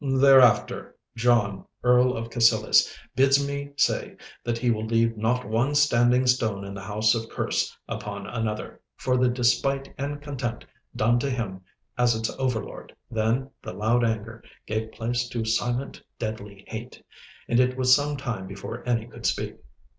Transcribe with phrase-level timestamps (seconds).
[0.03, 6.25] 'Thereafter, John, Earl of Cassillis, bids me say that he will leave not one standing
[6.25, 11.29] stone in the house of Kerse upon another, for the despite and contempt done to
[11.29, 11.61] him
[11.99, 17.03] as its overlord.' Then the loud anger gave place to silent, deadly hate,
[17.47, 19.57] and it was some time before any could speak.